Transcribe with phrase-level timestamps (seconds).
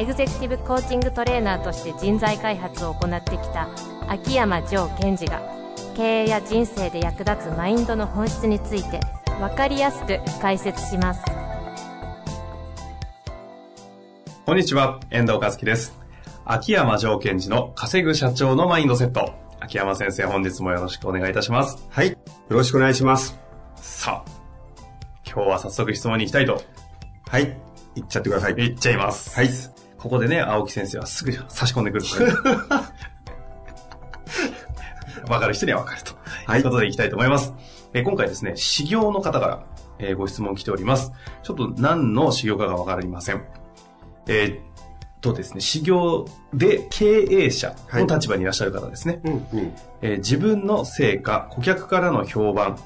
[0.00, 3.68] エグゼクティブコーチングトレーナーとして人材開発を行ってきた
[4.08, 5.42] 秋山城賢治が
[5.94, 8.98] 経営や人生で役立つマインドの本質について
[9.38, 11.22] 分かりやすく解説します
[14.46, 15.94] こんにちは、遠藤和樹です。
[16.46, 19.34] 秋山城賢治の稼ぐ社長のマインドセット。
[19.60, 21.86] 秋山先生、本日もよろしくお願いいたします。
[21.90, 22.08] はい。
[22.08, 22.16] よ
[22.48, 23.38] ろしくお願いします。
[23.76, 24.30] さあ、
[25.26, 26.62] 今日は早速質問に行きたいと
[27.28, 27.42] はい。
[27.96, 28.54] いっちゃってください。
[28.54, 29.36] 言っちゃいます。
[29.36, 29.79] はい。
[30.00, 32.04] ここでね、青木先生はすぐ差し込んでくる。
[35.28, 36.12] わかる人にはわかると。
[36.46, 37.52] はいいうことでいきたいと思います。
[37.92, 39.64] えー今回ですね、修行の方から、
[39.98, 41.12] えーご質問来ております。
[41.42, 43.44] ちょっと何の修行かがわかりません。
[44.26, 44.60] えーっ
[45.20, 49.20] とですね、修行で経営者の立場にいらっしゃる方ですね。
[49.24, 49.42] うん、うん。
[50.00, 52.78] えー自分の成果、顧客からの評判、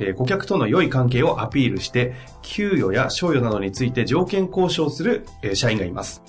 [0.00, 6.22] えー顧客との良い関係をアピールして、給与や賞与などについて条件交渉する、えー社員がいます。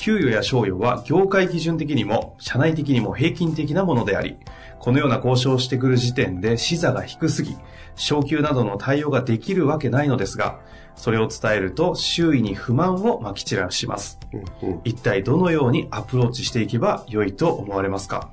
[0.00, 4.38] 給与や賞与は業界基準的にも社内的にも平均的なものであり、
[4.78, 7.54] このような交渉をしてくる時点で視座が低すぎ、
[7.96, 10.58] 昇給などの対応ができるわけないのですが、
[10.94, 14.18] それを伝えると周囲に不満をまき散らします。
[14.62, 14.80] うん、うん。
[14.84, 18.30] 一体どのようにアプローチしていけば良いと思われますか？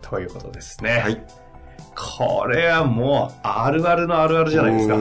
[0.00, 0.98] ということですね。
[0.98, 1.26] はい。
[1.94, 4.96] これはもう、あるあるのあるあるじゃないですか。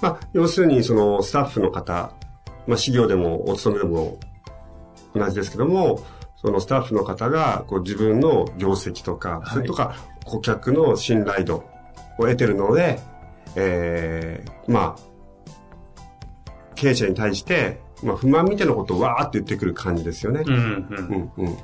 [0.00, 2.14] まあ、要するに、その、スタッフの方、
[2.70, 4.20] まあ、事業でもお勤めでも
[5.12, 6.04] 同じですけども、
[6.36, 11.64] そのスタッフの方が、こう、自分の業績とか、いそれとか、顧客の信頼度を
[12.18, 13.00] 得てるので、
[13.56, 16.42] えー、まあ、
[16.76, 20.44] 経営者に対して、まあ、不満みたいなことをわーって言ってくる感じですよね。
[20.46, 21.32] うん、うん。
[21.38, 21.58] うんうん。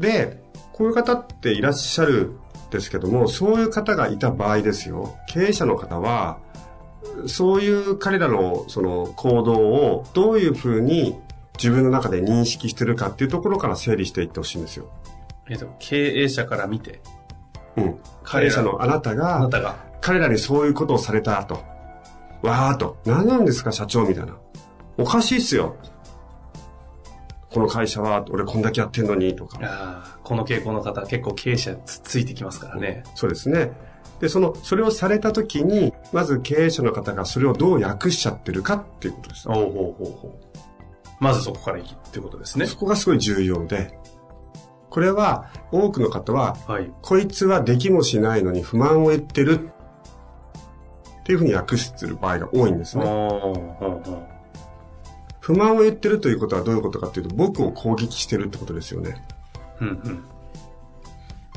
[0.00, 0.42] で、
[0.72, 5.16] こういう方っていらっしゃるんですけども、そういう方がいた場合ですよ。
[5.28, 6.40] 経営者の方は、
[7.26, 11.18] そういう彼らのその行動をどういうふうに
[11.56, 14.88] 自分の中で認識してるかっていうところから整理していってほしいんですよ。
[15.48, 17.00] えっと、経営者から見て、
[17.76, 17.98] うん。
[18.24, 21.62] 経営者のあなたあなが、たが、彼らにそういうことをされたと。
[22.42, 22.98] わーっと。
[23.04, 24.36] 何なんですか社長みたいな。
[24.96, 25.76] おかしいっすよ。
[27.50, 30.18] この会社は、俺こんだけやってんのに、とか。
[30.22, 33.04] この傾向の方結構経営者つついてきますからね。
[33.14, 33.72] そうですね。
[34.20, 39.48] で、その、それをされたときに、まず経営者の方がそれをどう訳しちゃってるかっていうことです。
[39.48, 40.48] おうほうほうほう。
[41.20, 42.66] まずそこからいきってことですね。
[42.66, 43.98] そこがすごい重要で、
[44.90, 46.92] これは多くの方は、はい。
[47.02, 49.70] こいつはできもしないのに不満を言ってる
[51.20, 53.04] っていうふうに訳する場合が多いんですね。
[55.48, 59.24] 不満を言ってるということはどういうことかっていうと、僕を攻撃してるってことですよね。
[59.80, 60.24] うんうん。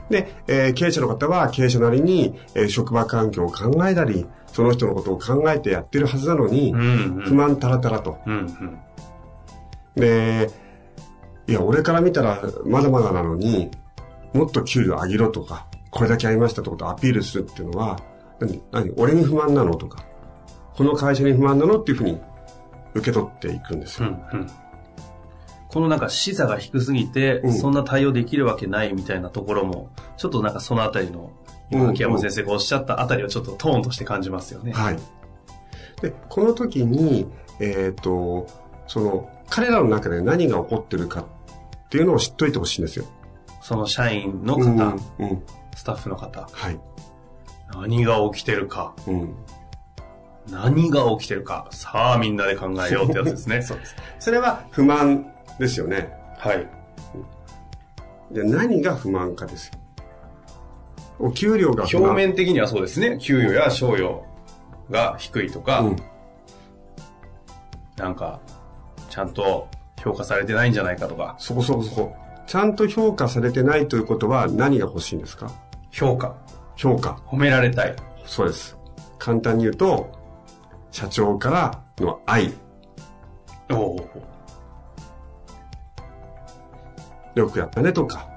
[0.09, 6.83] で、えー経営者の方は経営者なりに、えー職場環境を考えたり、その人のことを考えてやってるはずなのに、うんう
[7.19, 7.23] ん。
[7.25, 8.17] 不満たらたらと。
[8.25, 8.79] うんうん。
[9.95, 10.49] で、
[11.47, 13.71] いや、俺から見たらまだまだなのに、
[14.33, 17.99] もっと給料上げろとか、これだけありましたってことをアピールするっていうのは、
[18.39, 20.05] 何、何、俺に不満なのとか、
[20.77, 22.17] この会社に不満なのっていうふうに
[22.93, 24.09] 受け取っていくんですよ。
[24.09, 24.47] うんうん。
[25.69, 31.31] このなんか視座が低すぎて、うんそんな対応できるわけないみたいなところも、ちょっとなんかそのあたりの、
[31.71, 34.73] うん秋山先生がおっしゃったあたりはちょっとトーンとして感じますよね。
[34.73, 34.99] はい。
[36.01, 37.27] で、この時に、
[37.61, 38.47] えっ、と、
[38.87, 43.05] その、彼らの中で何が起こってるかっていうのを知っといてほしいんですよ。
[43.61, 45.43] その社員の方、うん、うん。
[45.75, 46.79] スタッフの方、はい。
[47.73, 49.35] 何が起きてるか、うん。
[50.49, 53.61] 何が起きてるか、さあみんなで考えようってやつですね。
[53.63, 53.95] そうです。
[54.19, 56.11] それは不満ですよね。
[56.37, 56.67] はい。
[58.31, 59.73] で、何が不満かですよ。
[61.19, 61.83] お給料が。
[61.83, 63.17] 表面的にはそうですね。
[63.19, 64.23] 給与や賞与
[64.89, 65.95] が低いとか、うん。
[67.97, 68.39] なんか、
[69.09, 69.67] ちゃんと
[70.01, 72.15] 評価されてないんじゃないかとか、そこそこそこ。
[72.47, 75.51] ちゃんと評価されてないということは何が欲しいんですか？
[75.91, 76.35] 評価、
[76.75, 77.19] 評価。
[77.27, 77.95] 褒められたい。
[78.25, 78.77] そうです。
[79.19, 80.09] 簡単に言うと、
[80.91, 82.53] 社長からの愛。
[83.71, 84.09] おお
[87.35, 88.27] よくやったねとか、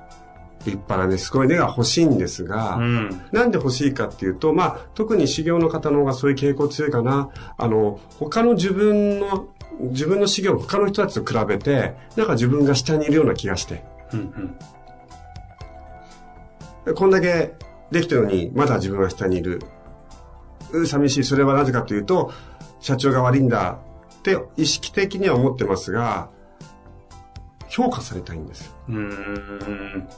[0.65, 3.23] 立派なね、すごいねが欲しいんですが、うん。
[3.33, 7.31] なんで欲しいかっていうと、まあ、特に修行の方の方がそういう傾向強いかな。
[7.56, 9.49] あの、他の自分の
[9.81, 14.56] 自分の資料他の人たちと比べて、なんか自分が下にいるような気がして、うん
[16.87, 16.95] うん。
[16.95, 17.55] こんだけ
[17.91, 19.61] できてるのに、まだ自分は下にいる。
[20.81, 21.25] う寂しい。
[21.25, 22.32] それはなぜかというと、
[22.81, 23.79] 社長が悪いんだ
[24.19, 26.29] って意識的には思ってますが、
[27.69, 28.73] 評価されたいんですよ。
[28.88, 30.09] うーん。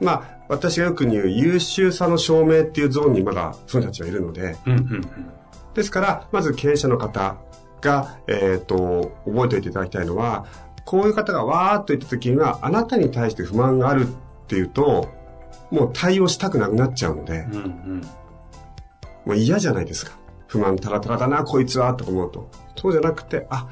[0.00, 5.00] まあ、私がよく言う優秀さの証明っていうゾーンにまだその人たちはいるので、うんうん
[5.74, 7.36] ですから、まず経営者の方
[7.82, 10.46] が、えっ、と、覚えておいていただきたいのは、
[10.86, 14.10] こういう方がわーっと言った時には、あなたに対して不満があるっ
[14.46, 15.08] ていうと、
[15.70, 17.52] もう対応したくなくなっちゃうので、うん。
[17.52, 17.66] うんう
[17.96, 18.02] ん。
[19.26, 20.12] もう嫌じゃないですか。
[20.46, 22.48] 不満たらたらだな、こいつは、と思うと。
[22.76, 23.68] そうじゃなくて、あ、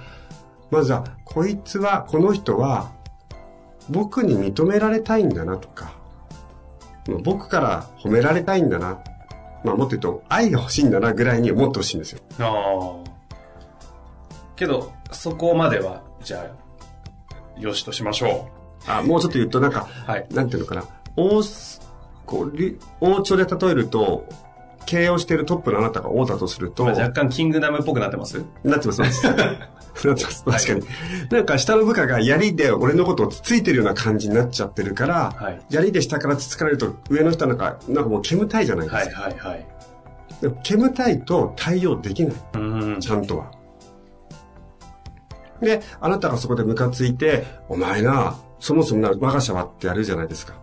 [0.71, 2.93] まずは、こいつは、この人は、
[3.89, 5.95] 僕に認められたいんだなとか、
[7.23, 8.99] 僕から褒められたいんだな。
[9.62, 12.21] まあもっと言うと、愛が欲しいんだなぐらいに思ってほしいんですよ。
[12.41, 13.11] ああ。
[14.57, 16.50] けど、そこまでは、じゃ
[17.57, 18.49] あ、よしとしましょ
[18.87, 20.11] あ、もうちょっと言うと、なんか、う。
[20.11, 20.27] はい。
[20.31, 20.85] なんていうのかな、
[21.17, 21.43] 王、
[22.27, 24.27] こう、り王朝で例えると、
[24.87, 28.45] 経営をしているトップのあなたが王だとすると、まあ若干キングダムっぽくなってます？
[28.63, 29.33] なってます、なってま
[29.95, 30.07] す。
[30.07, 30.83] なってます、確かに。
[31.31, 39.23] なんか下の部下が槍で俺のことをつついてるような感じになっちゃってるから、はい槍で下からつつかれると上の人はなんか、なんかもう煙たいじゃないですか。
[39.23, 39.67] はいはいはい。
[40.41, 42.35] でも煙たいと対応できない。
[42.55, 43.01] うん。
[43.01, 43.53] ちゃんとは。
[45.61, 50.55] で、あなたがそこでムカついて、お前な、そもそもな、我が社はってやるじゃないですか。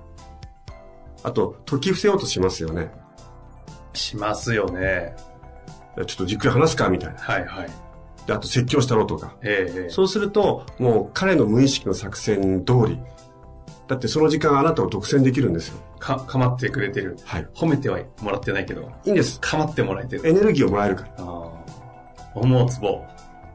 [1.23, 2.91] あと、解き伏せようとしますよね。
[3.93, 5.15] しますよね。
[5.95, 7.19] ちょっとじっくり話すか、みたいな。
[7.19, 7.69] はいはい。
[8.25, 9.35] で、あと説教したろうとか。
[9.41, 12.99] ええええそうすると、もう彼の無意識の作戦通り。
[13.87, 15.79] だってその時間あなたを独占できるんですよ。
[15.99, 17.17] か、かまってくれてる。
[17.25, 17.47] はい。
[17.53, 19.39] 褒めてはもらってないけど、いいんです。
[19.41, 20.27] かまってもらえてる。
[20.27, 21.09] エネルギーをもらえるから。
[21.17, 21.51] ああ。
[22.33, 23.03] 思うつぼ。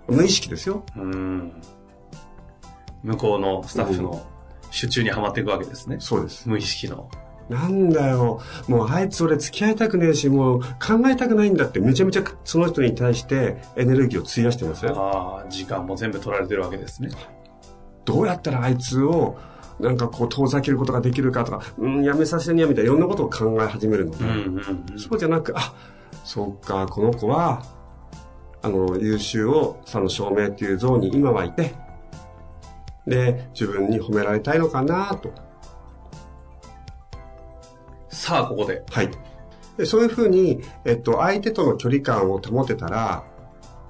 [0.09, 0.85] 無意識ですよ。
[0.97, 1.53] うん。
[3.03, 4.27] 向こうのスタッフの
[4.79, 5.97] 手中にはまっていくわけですね。
[6.01, 6.49] そうです。
[6.49, 7.09] 無意識の。
[7.49, 8.41] なんだよ。
[8.69, 14.95] もうあいつ俺付き合いたくねえし、もう考えたくないんだってめちゃめちゃその人に対してエネルギーを費やしてますよ。
[14.97, 17.11] ああ、時間も全部取られてるわけですね。
[18.05, 19.37] どうやったらあいつを
[19.79, 24.99] なんかこう遠ざけることができるかとか、うん、やめさせにゃみたいないろんなことを考え始めるので、うんうんうん。
[24.99, 25.75] そうじゃなく、あ、
[26.25, 27.63] そうか、この子は、
[28.63, 31.75] あの、優秀を、その証明っていう像に今はいて、
[33.07, 35.31] で、自分に褒められたいのかなと。
[38.17, 38.83] さあ、ここで。
[38.91, 39.11] はい。
[39.77, 43.25] でそういうふうに、えっと、相手との距離感を保てたら、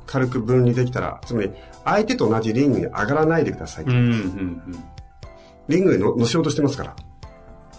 [0.05, 1.52] 軽く分離できたら、つまり、
[1.84, 3.84] 相手と同じリングに上がらないでください。
[3.84, 4.84] うんうんうん。
[5.69, 6.96] リングにの乗せようとしてますから。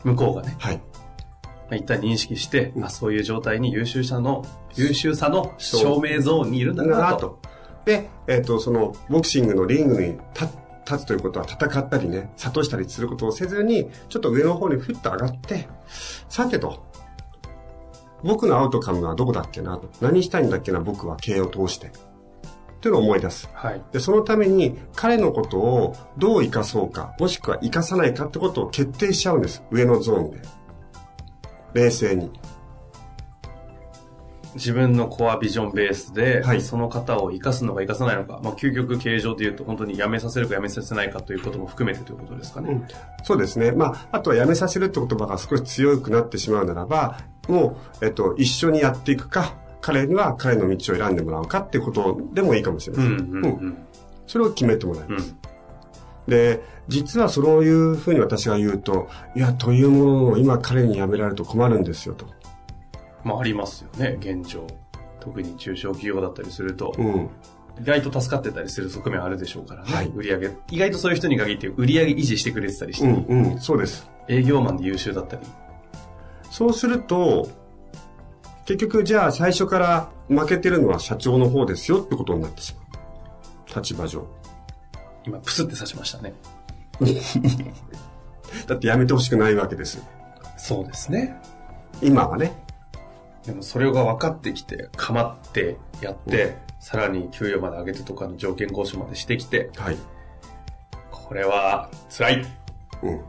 [0.06, 0.78] 向こうがね、はい。
[0.78, 0.84] ま
[1.72, 4.46] あ、一旦認識して、あ、そういう状態に優秀さの、
[4.76, 7.20] 優秀さの証明ゾーンにいるんだなと。
[7.20, 7.40] と。
[7.84, 10.48] で、えっ、と、その、ボクシングのリングに立
[10.90, 15.68] 立つということは戦ったりね、諭したりすることをせずに、ちょっと上の方にふっと上がって、
[16.30, 16.86] さてと、
[18.24, 19.90] 僕のアウトカムはどこだっけなと。
[20.02, 21.88] 何したいんだっけな、僕は経営を通して。
[21.88, 23.50] っていうのを思い出す。
[23.54, 23.82] はい。
[23.92, 29.64] で、そのために彼のことをどう生かそうか、もしくは生かさないかってことを決定しちゃうんです。
[29.72, 30.42] 上のゾーンで。
[31.74, 32.32] 冷静に。
[34.58, 42.72] 自分のコアビジョンベースで、はいその方を生かすのか生かさないのか、まあ、究極経営上で言うと本当に辞めさせるか辞めさせないかということも含めてということですかね。
[42.72, 42.88] うん
[43.24, 43.72] そうですね。
[43.72, 53.12] まあ、あとはやめさせるって言葉が少し強くなってしまうならば、もう、えっと、一緒にやっていくか、彼には彼の道を選んでもらうかっていうことでもいいかもしれません。
[53.14, 53.78] うんうんううんん。
[54.28, 55.36] それを決めてもらいうんます。
[56.28, 62.26] で、実はそういうふうに私が言うと、いや、というものを今彼に辞められると困るんですよと。
[63.28, 64.66] まあありますよね、現状。
[65.20, 67.30] 特に中小企業だったりすると、うん。
[67.80, 69.94] 意外と助かってたりする側面あるでしょうからね。
[69.94, 70.52] はい売り上げ。
[70.72, 74.10] 意外とそういう人に限って売り上げ維持してくれてたりして、うん、うん、そうです。
[74.30, 75.42] 営業マンで優秀だったり。
[76.50, 77.50] そうすると、
[78.66, 83.80] 結局じゃあ最初から負けてるのは社長の方ですよってことになってしまう。
[83.80, 84.26] 立場上。
[85.26, 86.34] 今、プスって刺しましたね。
[88.66, 90.02] だって辞めてほしくないわけです。
[90.58, 91.36] そうですね。
[92.02, 92.67] 今はね。
[93.48, 99.98] でもそれが分かってきて、かまってやって、さらに給与まで上げてとかの条件交渉までしてきて、はい。
[101.10, 102.46] これは辛い。
[103.04, 103.22] うん。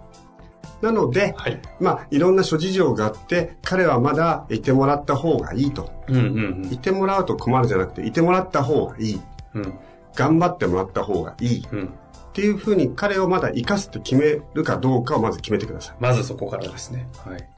[0.82, 1.60] なので、はい。
[1.80, 5.88] まあ、いろんな諸事情があって、彼はまだいてもらった方がいいと。
[6.08, 6.20] うんう
[6.66, 9.20] んいてもらうと困るじゃなくて、いてもらった方がいい。
[9.54, 9.62] うん。
[9.62, 9.78] うん。
[10.16, 11.58] 頑張ってもらった方がいい。
[11.60, 11.90] っうん。
[12.32, 17.08] ていうふうに彼をまだ生かすって決めるかどうかをまず決めてくださまずそこからですね。
[17.24, 17.48] はい。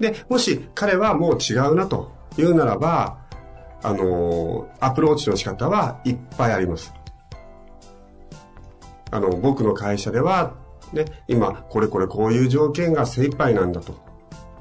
[0.00, 3.18] で、もし彼はもう違うなというならば、
[3.82, 6.92] あのアプローチの仕方はいっぱいあります。
[9.10, 10.54] あの、僕の会社では、
[10.92, 14.06] ね、今、これこれこういう条件が精一杯なんだと。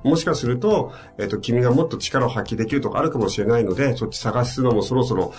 [0.04, 5.34] もしかすると、えっ、と、君がもっと力を発揮できるとかあるかもしれないので、そっち探すのもそろそろ、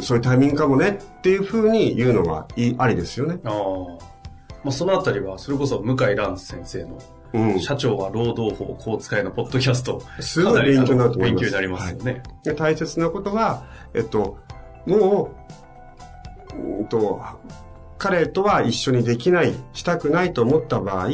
[0.00, 3.38] そういうタイミングかもねっていうふうに言うのはい、ありですよね。
[3.44, 3.52] ああ。
[4.64, 6.98] まあ、そのあたりは、それこそ向井蘭先生の、
[7.34, 7.60] うん。
[7.60, 10.00] 社長は労働法こう使いのポッドキャスト。
[10.20, 12.22] すごい勉強になると思います勉強になりますよね。
[12.44, 14.38] で大切なことは、えっと、
[14.86, 15.34] も
[16.54, 17.20] う、うーんと、
[17.98, 21.08] 彼とは一緒にできない、したくないと思った場合、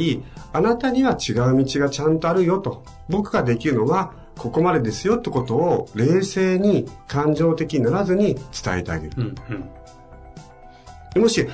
[0.53, 2.83] あなたには違う道がちゃんとあるよと。
[3.09, 9.13] 僕ができるのは、ここまでですよってことを冷静に感情的にならずに伝えてあげる。
[9.17, 9.35] うん、うん。
[11.13, 11.47] でもし、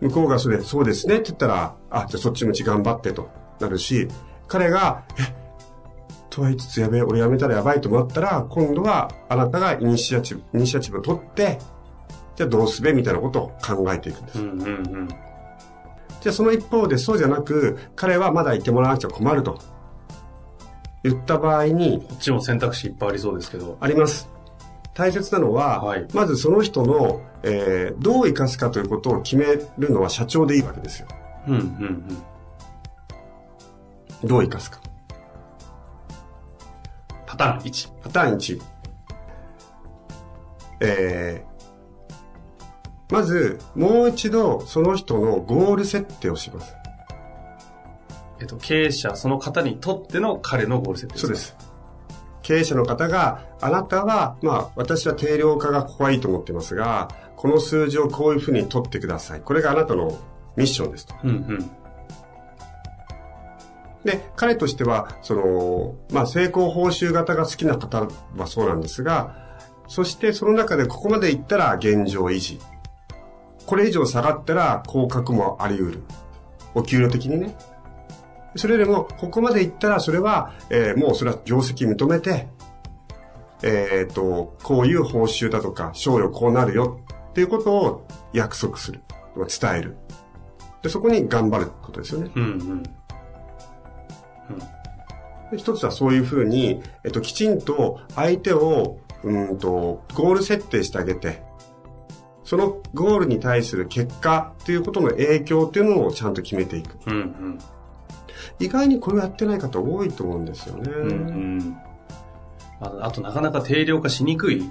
[0.00, 4.08] 向こうがそれ、そうですねって言ったら、あ、じゃあそっちの道頑張ってとなるし、
[4.48, 5.44] 彼が、え、
[6.30, 11.58] とは言いつつやべえ、俺やめたらやばいと思ったら、今度はあなたがイニシアチブ、イニシアチブを取って、
[12.36, 14.40] じゃあどうすべみたいなことを考えていくんです。
[14.40, 14.70] うん、うん、う
[15.02, 15.08] ん。
[15.08, 19.58] じゃあその一方でそうじゃなく、彼はまだいてもらわなくちゃ困ると。
[21.04, 23.76] 言った場合に、こっちも選択肢いっぱいありそうですけど。
[23.78, 24.28] あります。
[24.94, 29.44] 大切なのは、はいまずその人の、えーどう生かすかということを決め
[29.78, 31.08] るのは社長でいいわけですよ。
[31.46, 32.22] うん、うん、うん。
[34.24, 34.80] どう生かすか？
[37.26, 37.92] パターン1。
[38.02, 38.62] パターン1。
[40.80, 46.74] えー、まず、もう一度その人のゴール設定をします。
[48.40, 51.36] えっと、経営者、その方にとっての彼のゴール設定そうで。
[51.36, 51.56] す。
[52.42, 59.40] 経営者の方が、あなたは、まあ、私は定量化がここはいいと思ってますが、この数字をこういうふうに取ってください。
[59.40, 60.18] これがあなたの
[60.56, 61.14] ミッションですと。
[61.24, 61.70] うん、うん。
[64.04, 68.06] で、彼としては、その、まあ、成功報酬型が好きな方
[68.36, 69.34] はそうなんですが、
[69.88, 72.60] そしてその中でここまでいったら現状維持。
[73.66, 76.02] これ以上下がったら降格もあり得る。
[76.74, 77.56] お給料的にね。
[78.56, 82.48] それでも、ここまでいったらそれは、えーもうそれは業績認めて、
[83.62, 89.00] えっ、と、こういう報酬だとか、賞与こうなるよっていうことを約束する。
[89.36, 89.96] 伝える。
[90.82, 92.30] で、そこに頑張ることですよね。
[92.34, 92.82] うん、うん。
[95.50, 101.42] で一つはそういうふうに、えっと、きちんと相手を、うんと、ゴール設定してあげて、
[102.44, 106.98] そのゴールに対する結果っていうことの影響っていうのをちゃんと決めていく。
[107.06, 107.58] うん、うん。
[108.58, 110.90] 意外にこれをやってない方多いと思うんですよね。
[110.90, 111.76] うんうん
[112.80, 114.70] ああとなかなか定量化しにくい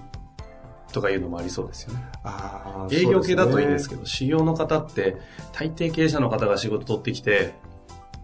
[0.91, 2.03] とかいうのもありそうですよね。
[2.23, 5.17] あー営業系だといいんですけけど、修行の方って
[5.51, 7.55] 大抵経営者の方が仕事取ってきて、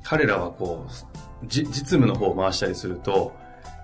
[0.04, 3.34] 彼らはこう、じ実務の方を回したりすると、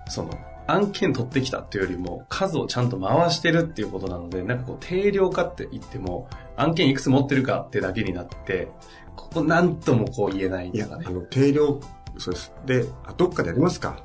[0.08, 0.30] その、
[0.68, 8.68] 案件取ってきたっていうよりも数をちゃんと回してるっていうことなので、なんかこう定量化って言っても案件いくつ持ってるかってだけになって、
[9.14, 11.04] ここなんともこう言えないいや、とかね。
[11.08, 11.80] あの、定量、
[12.18, 12.52] そうです。
[12.66, 14.02] で、あどっかでやりますか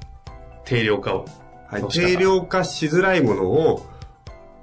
[0.66, 1.26] 定量化を。
[1.68, 1.88] はい。
[1.88, 3.86] 定量化しづらいものを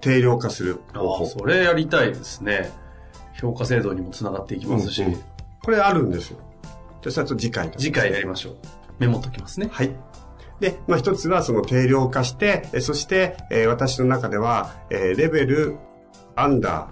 [0.01, 1.25] 定量化するあ方法。
[1.25, 2.71] あそれやりたいですね。
[3.41, 5.21] 評価制度にもつながっていきますし、うんうん
[5.61, 6.39] これあるんですよ。
[7.03, 8.57] じゃあ、次回と次回やりましょう。
[8.99, 9.69] メモっときますね。
[9.71, 9.95] はい。
[10.61, 15.77] で、まあ一つはその定量化して、えそして、えー私の中では、えーレベル、
[16.37, 16.91] アンダ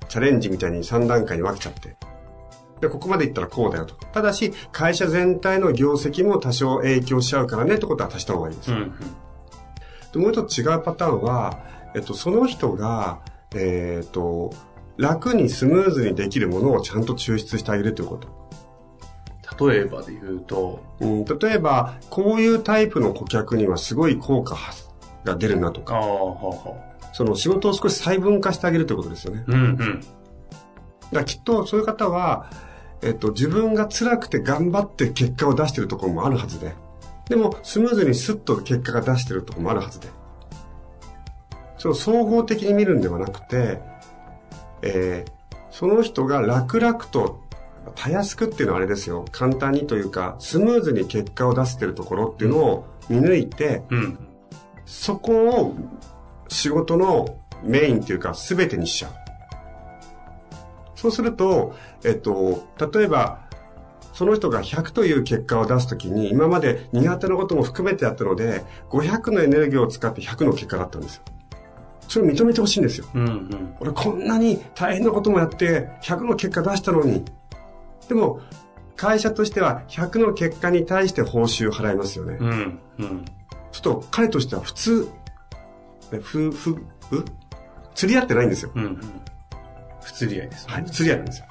[0.00, 1.96] ー、チャレンジみたいに3段階に分けちゃって。
[2.80, 3.94] で、ここまでいったらこうだよと。
[3.94, 8.72] ただし、会社全体の業績も多少影響しちゃうからねってことは足した方がいいです。
[8.72, 8.92] うんうん。
[10.12, 11.58] でもう一つ違うパターンは、
[11.94, 13.20] えっと、その人が、
[13.54, 14.52] えっと、
[14.96, 18.45] 楽にスムーズにできるものをちゃんと抽出してあげるということ。
[19.60, 24.56] 例えばで言うと、うん、例えば、こういうタイプの顧客にはすごい効果
[25.24, 26.76] が出るなとか、はあは
[27.12, 29.44] その仕事を少し細分化してあげるということですよね。
[29.48, 29.52] あ。
[29.52, 30.00] うんうん。
[31.12, 32.50] だきっとそういう方は、
[33.02, 36.74] えっと、自分が辛くて頑張って結果を出してるところもあるはずで、
[37.28, 40.08] でもスムーズにスッと結果が出してるところもあるはずで、
[41.78, 43.80] その総合的に見るんではなくて、
[44.82, 45.36] えー
[45.76, 47.42] その人が楽々と、
[47.94, 49.24] たやすくっていうのはあれですよ。
[49.32, 54.18] 簡単にというか、スムーズに結果を出してるところっていうのを見抜いて、うん。
[54.84, 55.76] そこを
[56.48, 59.12] 仕事のメインっていうか全てにしちゃう。
[60.94, 61.74] そうすると、
[62.04, 63.46] えっと、例えば、
[64.14, 71.22] その人が100という結果を出すときに、今まで苦手なことも含めてやったので、500のエネルギーを使って100の結果だったんですよ。
[72.08, 73.06] それを認めてほしいんですよ。
[73.14, 73.76] うんうん。
[73.78, 77.24] 俺こんなに大変なこともやって100の結果出したのに。
[78.08, 78.40] でも、
[78.96, 82.38] 会社としては100の結果に対して報酬払いますよね。
[82.40, 83.24] うんうん。
[83.72, 85.08] ちょっと彼としては普通、
[86.12, 87.24] えふ、ふ、う？
[87.94, 88.70] 釣り合ってないんですよ。
[88.74, 89.00] うんうん。
[90.02, 90.74] 不釣り合いです、ね。
[90.74, 90.84] はい。
[90.86, 91.46] 釣り合いなんですよ。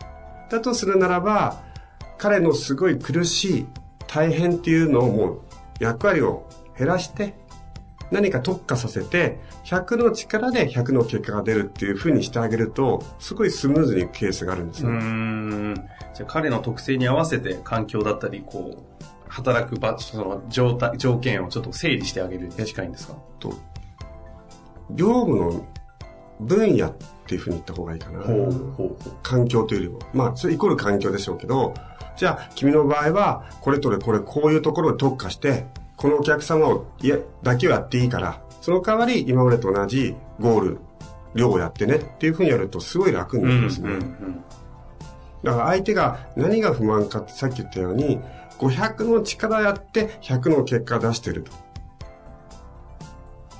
[0.50, 1.62] だとするならば、
[2.18, 3.68] 彼のすごい苦しい、
[4.08, 5.42] 大変っていうのをもう
[5.80, 7.36] 役割を減らして、
[8.12, 14.92] 何か特化させて、100の力で100の結果が出るっていう風にしてあげると、すごいスムーズにケースがあるんですね。
[14.92, 15.74] うん。
[16.16, 23.16] じゃあ彼の特性に合わせて環境だったり、こう、働く場、その状態、条件をちょっと整理してあげるに近いんですか？
[23.40, 23.54] と、
[24.92, 25.68] 業務の
[26.40, 26.94] 分野っ
[27.28, 28.22] ていう風に言った方がいいかな。
[28.22, 28.96] ほうほう。
[29.24, 30.00] 環境というよりも。
[30.14, 31.74] まあ、それイコール環境でしょうけど、
[32.16, 35.66] じゃあ、君の場合は、これとれこれ、こういうところに特化して、
[35.98, 40.80] このお客様を、いや、だけをやっていいから、その代わり、今までと同じゴール、
[41.34, 43.90] 量をやってねっていうふうにやると、すごい楽になりますね。
[45.46, 48.20] だから相手が何が不満かってさっき言ったように、
[48.58, 51.52] 500の力やって100の結果出してると。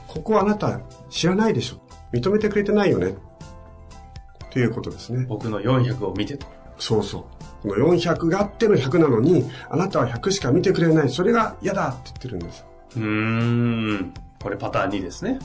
[0.08, 1.78] ここはあなた知らないでしょ。
[2.12, 3.10] 認めてくれてないよね。
[3.10, 5.26] っていうことですね。
[5.28, 6.48] 僕の400を見てと。
[6.80, 7.28] そうそ
[7.64, 7.70] う。
[7.70, 11.10] この400があっての100なのに、あなたは100しか見てくれない。
[11.10, 12.66] それが嫌だって言ってるんです。
[12.96, 14.14] うーん。
[14.42, 15.38] これパターン2ですね。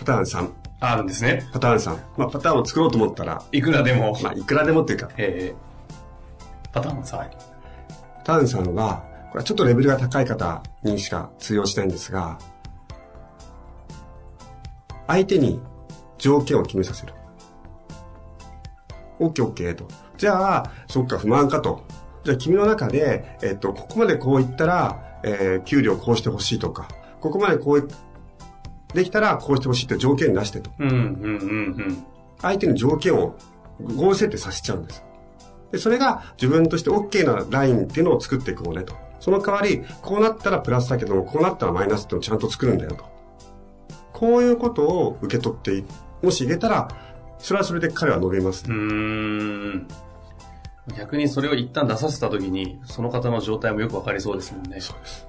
[0.00, 0.63] パターン3。
[0.84, 1.48] ああるんですね。
[1.52, 1.98] パターン3。
[2.16, 4.18] まあ、パターンを作ろうと思ったら、いくらでも。
[4.22, 7.18] まあ、いくらでもっていうか、えー、パターン3。
[7.18, 12.38] パターン3は、これはちょっとレベルが高い方にしか通用しないんですが、
[15.06, 15.60] 相手に
[16.18, 17.12] 条件を決めさせる。
[19.20, 19.88] OK, OK と。
[20.16, 21.84] じゃあ、そっか、不満かと。
[22.24, 26.88] じゃあ、君の中で、えっと、ここまでこう言ったら、えー、給料こうしてほしいとか、
[27.20, 27.88] ここまでこう、
[28.94, 30.70] できたらこうしてほしいって条件出してと。
[32.40, 33.36] 相手に条件を
[33.80, 35.04] 合意設定させちゃうんです。
[35.72, 38.94] で、それが自分として OK なラインっていうのを作っていこうねと。
[39.18, 43.04] その代わり、こうなったらプラスだけども、こうなったらマイナスってのをちゃんと作るんだよと。
[44.12, 45.84] こういうことを受け取ってい、
[46.22, 46.88] もしいけたら、
[47.38, 49.88] それはそれで彼は伸びます、うーん。
[50.96, 54.80] 逆にそれを一旦出させたときに、その方の状態もよくわかりそうですもんね。
[54.80, 55.26] そうです。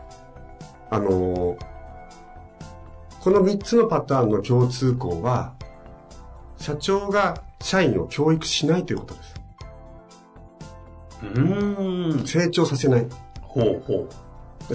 [0.92, 1.75] あのー
[3.26, 5.56] この3つのパターンの共通項は、
[6.58, 9.36] 社長が社員を教育しないということです。
[11.24, 12.28] うーん。
[12.28, 13.08] 成長させない。
[13.42, 14.08] ほうほ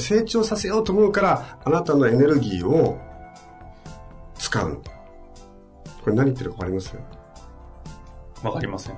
[0.01, 2.99] 成長させようと思うから、あなたのエネルギーを
[4.35, 4.83] 使う。
[6.03, 6.93] これ何言ってるかわかります？
[8.43, 8.47] う。
[8.49, 8.97] わかりません。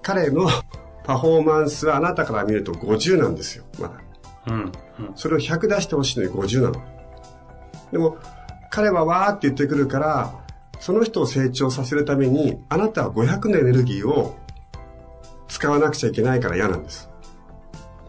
[0.00, 0.48] 彼の
[1.02, 3.64] パフォーマンスはあなたから見ると50なんですよ。
[3.80, 3.94] まだ。
[4.46, 4.72] うん。
[5.00, 5.12] うん。
[5.16, 6.97] それを100出してほしいのに50なの。
[7.92, 8.18] でも、
[8.70, 10.34] 彼はわーって言ってくるから、
[10.78, 14.36] その人を成長させるために、あなたは500のエネルギーを
[15.48, 17.08] 使わなくちゃいけないから嫌なんです。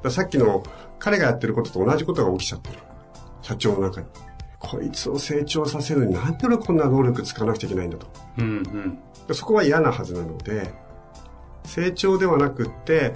[0.10, 0.64] さっきの
[1.00, 2.78] 彼がやってることと同じことが起きちゃってる。
[3.42, 4.08] 社長の中に。
[4.60, 8.08] こいつを成長させるのになんで俺こんな能力使わなくちゃいけないんだと。
[8.38, 9.00] うん、うん。
[9.28, 10.74] でそこは嫌なはずなので、
[11.64, 13.14] 成長ではなくって、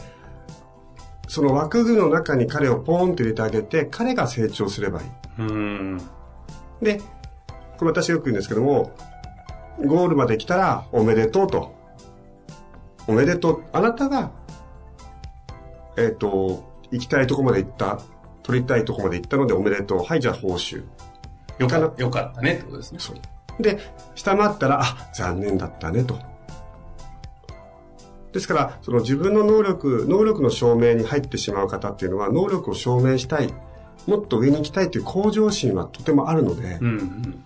[1.28, 5.08] その枠組みの中に彼をポーンと入れてあげて、彼が成長すればいい。
[5.40, 5.54] うー
[5.96, 6.02] ん。
[6.84, 7.02] で、
[7.78, 8.92] これ私よく言うんですけども、
[9.84, 11.74] ゴールまで来たらおめでとうと。
[13.08, 13.64] おめでとう。
[13.74, 14.32] あなたが、
[15.98, 18.00] えっ、と、行きたいとこまで行った、
[18.44, 20.04] 取りたいとこまで行ったのでおめでとう。
[20.04, 20.84] はい、じゃあ報酬。
[21.60, 23.00] よかよかったねってことですね。
[23.00, 23.62] そう。
[23.62, 23.80] で、
[24.16, 26.18] 下回ったら、あ、残念だったねと。
[28.32, 33.54] ですから、その自分の能力、能力の証明に入ってしまう方っていうのは、能力を証明したい、
[34.08, 37.44] もっと上に行きたいという向上心はとてもあるので、うん、うん。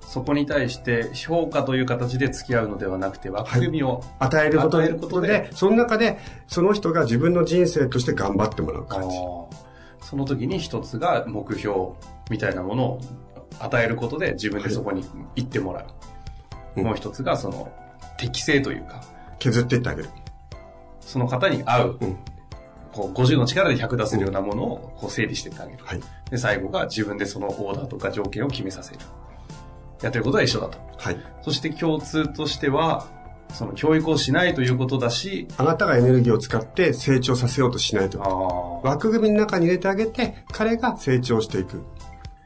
[0.00, 9.16] そこに対して評価という形で付き合うのではなくて、枠組みを、与えること与えることでで、その中で、その人が自分の人生として頑張ってもらうあ感じ。
[9.16, 9.50] の
[10.00, 11.74] その時に一つが目標
[12.30, 13.00] みたいなものを
[13.58, 15.84] 与えることで自分でそこに行ってもらう。
[15.84, 16.06] うん
[16.76, 17.72] もう一つがその
[18.18, 19.02] 適性というか、
[19.38, 20.10] 削っていってあげる。
[21.00, 22.16] その方に合う、うん。
[22.96, 25.84] こう50の力で100出せるようなものをこう整理していってあげる。
[25.84, 26.00] はい。
[26.30, 29.00] で、最後が自分でそのオーダーとか条件を決めさせる。
[30.00, 30.78] やってることは一緒だと。
[30.96, 31.18] はい。
[31.42, 33.06] そして共通としては、
[33.52, 38.18] その教育をしないということだし、あなたがエネルギーを使って成長させようとしないと
[38.82, 41.82] 枠組みの中に入れてあげて、彼が成長していく。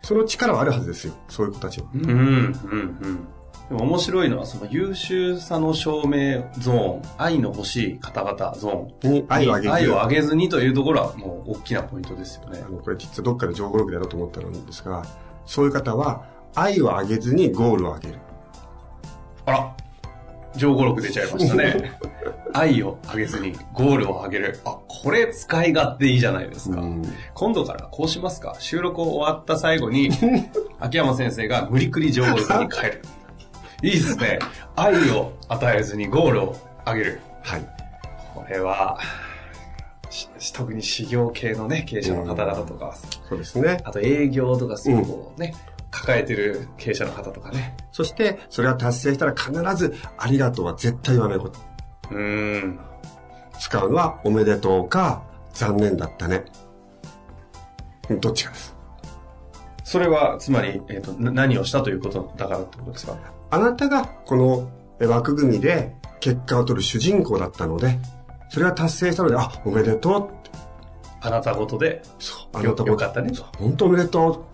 [0.03, 1.15] その力はあるはずですよ。
[1.29, 1.87] そういう子たちは。
[1.95, 3.29] うん、うん、うん。
[3.71, 12.69] でも面白いのは、その優秀さの証明ゾーン、愛の欲しい方々ゾーンに愛をあげず愛を上げずにというところはもう大きなポイントですよねあ。
[12.69, 15.07] の、これ実はどっかで情報録でやろうと思ったんですが、
[15.47, 16.25] そういう方は、
[16.57, 18.15] 愛をあげずにゴールを上げる。
[19.47, 19.77] あら、
[20.57, 21.93] 上語録出ちゃいましたね。
[22.53, 24.59] 愛を上げずにゴールを上げる。
[24.65, 26.81] あ、これ使い勝手いいじゃないですか。
[26.81, 27.03] うん
[27.35, 30.11] 今度からこうしますか収録終わった最後に、
[30.81, 33.03] 秋山先生が無理くり上語録に変える。
[33.83, 34.39] いいですね。
[34.77, 37.21] 愛を与えずにゴールを上げる。
[37.43, 37.67] はい。
[38.35, 38.99] これは、
[40.11, 42.95] し特に事業系のね、経営者の方々とか、
[43.29, 43.81] そうですね。
[43.85, 45.55] あと営業とかそういうこうね、
[45.91, 47.77] 抱えてる経営者の方とかね。
[47.93, 51.59] そして、それが達成したら必ず、ありがとうは絶対言わないこと。
[52.11, 52.81] うーん。
[53.59, 56.45] 使うのは、おめでとうか、残念だったね。
[58.09, 58.80] うんどっちかです。
[59.91, 63.17] それは、つまり、えっ、と、な何をしたということだからってことですか？
[63.51, 67.99] あなたがこのえ枠組みで結果を取る主人公だったので、
[68.51, 70.51] それが達成したので、あ、おめでとうって。
[71.21, 74.47] あなたごとで、そう、あよなたよかったね本当おめでと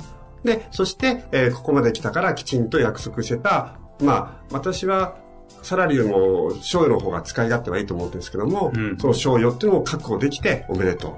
[0.42, 0.46] う。
[0.46, 5.18] で、そして、えーここまで来たからきちんと約束してた、まあ、私は、
[5.62, 11.14] サラリーよりも賞与の方が使い勝手はいいと思うんですけども、うんその賞与っていうのを確保できておめでとう。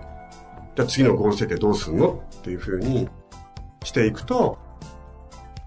[0.74, 2.20] じゃあ次のゴール設定どうすんの？
[2.40, 3.08] っていうふうに
[3.88, 4.58] していくと、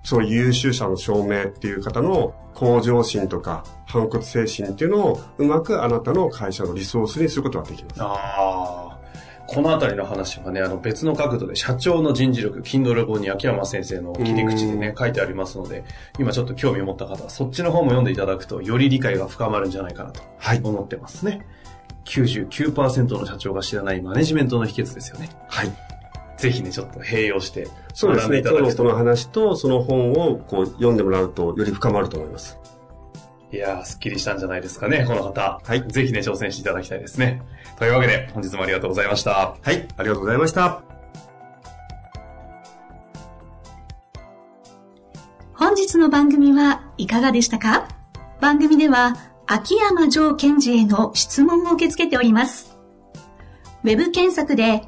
[0.04, 8.02] そういう優秀者の証明っていう方の向上心とか反骨精神っていうのをうまくあなたの会社のリソースにすることができます。
[8.02, 8.08] あ
[8.90, 8.98] あ。
[9.48, 15.84] このあたりの話はね、あの別の角度で社長の人事力、Kindle 本に秋山先生の切り口でね、書いてありますので、
[16.18, 20.62] 今ちょっと興味を持った方はそっちの方も読んでいただくと、より理解が深まるんじゃないかなとはい。
[20.64, 21.46] 思ってますね。
[22.06, 25.30] 99%の社長が知らないマネジメントの秘訣ですよね。
[25.50, 25.91] はい。
[26.42, 28.40] ぜひね、ちょっと併用してそうですね。
[28.40, 32.58] 今日のこの話とその本をこう読んでもらうとより深まると思います。
[33.52, 35.62] いやー、すっきりしたんじゃないですかね、この方。
[35.64, 37.44] はいぜひね、挑戦していただきたいですね。
[37.78, 39.32] というわけで、本日もありがとうございました。
[39.62, 39.88] はい。
[39.98, 40.82] ありがとうございました。
[45.54, 47.88] 本日の番組はいかがでしたか？
[48.40, 52.76] 番組では秋山城賢治への質問を受け付けております。
[53.84, 54.88] ウェブ検索で